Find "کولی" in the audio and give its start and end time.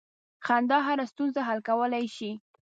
1.67-2.05